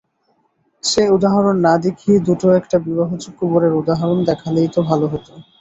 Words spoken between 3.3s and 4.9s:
বরের উদাহরণ দেখালেই তো